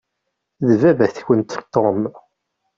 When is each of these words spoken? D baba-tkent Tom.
D 0.67 0.69
baba-tkent 0.81 1.51
Tom. 1.73 1.99